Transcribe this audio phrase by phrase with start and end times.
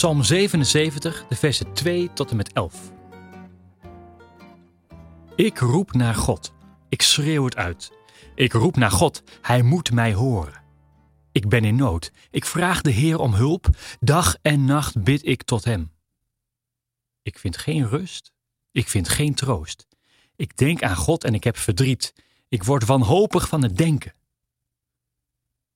[0.00, 2.92] Psalm 77, de versen 2 tot en met 11.
[5.36, 6.52] Ik roep naar God.
[6.88, 7.92] Ik schreeuw het uit.
[8.34, 9.22] Ik roep naar God.
[9.42, 10.62] Hij moet mij horen.
[11.32, 12.12] Ik ben in nood.
[12.30, 13.68] Ik vraag de Heer om hulp.
[13.98, 15.92] Dag en nacht bid ik tot Hem.
[17.22, 18.32] Ik vind geen rust.
[18.72, 19.86] Ik vind geen troost.
[20.36, 22.14] Ik denk aan God en ik heb verdriet.
[22.48, 24.12] Ik word wanhopig van het denken.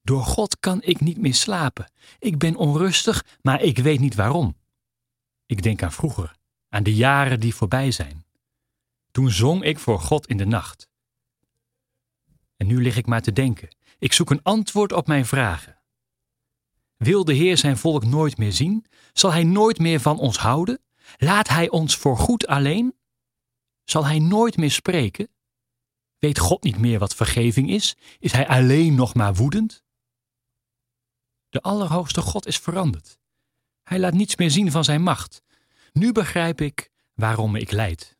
[0.05, 1.91] Door God kan ik niet meer slapen.
[2.19, 4.57] Ik ben onrustig, maar ik weet niet waarom.
[5.47, 6.37] Ik denk aan vroeger,
[6.69, 8.25] aan de jaren die voorbij zijn.
[9.11, 10.89] Toen zong ik voor God in de nacht.
[12.57, 13.77] En nu lig ik maar te denken.
[13.99, 15.79] Ik zoek een antwoord op mijn vragen.
[16.97, 18.87] Wil de Heer zijn volk nooit meer zien?
[19.13, 20.83] Zal Hij nooit meer van ons houden?
[21.17, 22.95] Laat Hij ons voor goed alleen?
[23.85, 25.29] Zal Hij nooit meer spreken?
[26.19, 27.97] Weet God niet meer wat vergeving is?
[28.19, 29.84] Is Hij alleen nog maar woedend?
[31.55, 33.19] De Allerhoogste God is veranderd.
[33.83, 35.43] Hij laat niets meer zien van zijn macht.
[35.93, 38.17] Nu begrijp ik waarom ik lijd.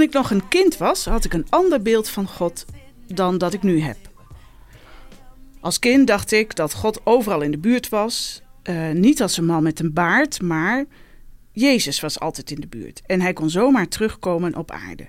[0.00, 2.64] Toen ik nog een kind was, had ik een ander beeld van God
[3.06, 3.96] dan dat ik nu heb.
[5.60, 8.42] Als kind dacht ik dat God overal in de buurt was.
[8.64, 10.84] Uh, niet als een man met een baard, maar
[11.52, 15.08] Jezus was altijd in de buurt en hij kon zomaar terugkomen op aarde.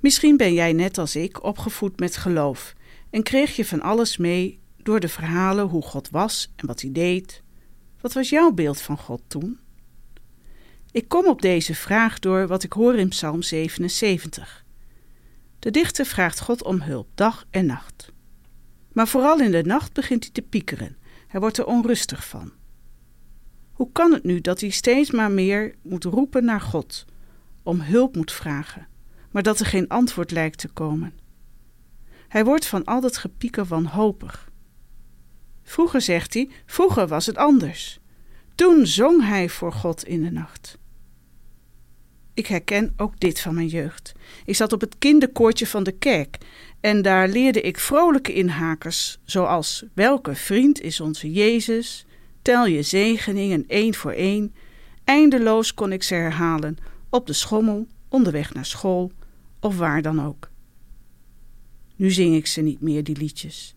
[0.00, 2.74] Misschien ben jij net als ik opgevoed met geloof
[3.10, 6.92] en kreeg je van alles mee door de verhalen hoe God was en wat hij
[6.92, 7.42] deed.
[8.00, 9.58] Wat was jouw beeld van God toen?
[10.94, 14.64] Ik kom op deze vraag door wat ik hoor in Psalm 77.
[15.58, 18.12] De dichter vraagt God om hulp, dag en nacht.
[18.92, 20.96] Maar vooral in de nacht begint hij te piekeren.
[21.26, 22.52] Hij wordt er onrustig van.
[23.72, 27.04] Hoe kan het nu dat hij steeds maar meer moet roepen naar God,
[27.62, 28.88] om hulp moet vragen,
[29.30, 31.12] maar dat er geen antwoord lijkt te komen?
[32.28, 34.50] Hij wordt van al dat gepieker wanhopig.
[35.62, 37.98] Vroeger, zegt hij, vroeger was het anders.
[38.54, 40.82] Toen zong hij voor God in de nacht.
[42.34, 44.12] Ik herken ook dit van mijn jeugd.
[44.44, 46.38] Ik zat op het kinderkoortje van de kerk
[46.80, 52.06] en daar leerde ik vrolijke inhakers, zoals Welke vriend is onze Jezus?
[52.42, 54.54] Tel je zegeningen één voor één.
[55.04, 56.76] Eindeloos kon ik ze herhalen,
[57.10, 59.12] op de schommel, onderweg naar school
[59.60, 60.50] of waar dan ook.
[61.96, 63.74] Nu zing ik ze niet meer, die liedjes.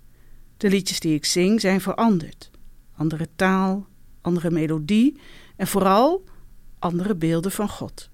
[0.58, 2.52] De liedjes die ik zing zijn veranderd.
[2.96, 3.88] Andere taal,
[4.22, 5.18] andere melodie
[5.56, 6.24] en vooral
[6.80, 8.10] andere beelden van God.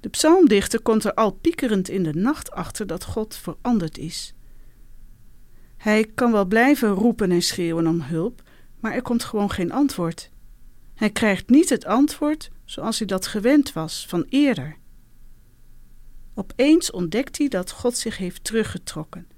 [0.00, 4.34] De psalmdichter komt er al piekerend in de nacht achter dat God veranderd is.
[5.76, 8.42] Hij kan wel blijven roepen en schreeuwen om hulp,
[8.80, 10.30] maar er komt gewoon geen antwoord.
[10.94, 14.76] Hij krijgt niet het antwoord zoals hij dat gewend was van eerder.
[16.34, 19.28] Opeens ontdekt hij dat God zich heeft teruggetrokken.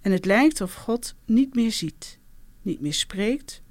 [0.00, 2.18] En het lijkt of God niet meer ziet,
[2.62, 3.62] niet meer spreekt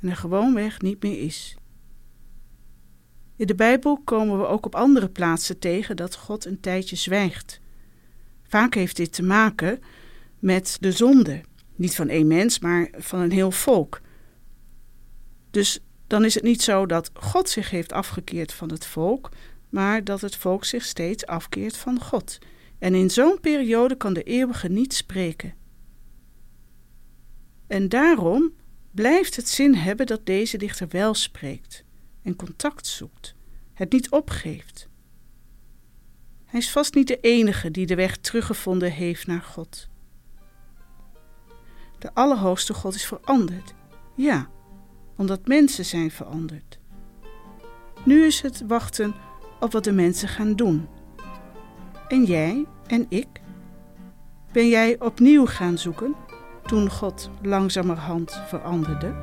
[0.00, 1.56] en er gewoonweg niet meer is.
[3.36, 7.60] In de Bijbel komen we ook op andere plaatsen tegen dat God een tijdje zwijgt.
[8.42, 9.82] Vaak heeft dit te maken
[10.38, 11.40] met de zonde,
[11.74, 14.00] niet van één mens, maar van een heel volk.
[15.50, 19.28] Dus dan is het niet zo dat God zich heeft afgekeerd van het volk,
[19.68, 22.38] maar dat het volk zich steeds afkeert van God.
[22.78, 25.54] En in zo'n periode kan de eeuwige niet spreken.
[27.66, 28.52] En daarom
[28.90, 31.84] blijft het zin hebben dat deze dichter wel spreekt
[32.24, 33.34] en contact zoekt,
[33.72, 34.88] het niet opgeeft.
[36.44, 39.88] Hij is vast niet de enige die de weg teruggevonden heeft naar God.
[41.98, 43.74] De Allerhoogste God is veranderd,
[44.14, 44.48] ja,
[45.16, 46.78] omdat mensen zijn veranderd.
[48.04, 49.14] Nu is het wachten
[49.60, 50.88] op wat de mensen gaan doen.
[52.08, 53.40] En jij en ik?
[54.52, 56.14] Ben jij opnieuw gaan zoeken
[56.62, 59.14] toen God langzamerhand veranderde?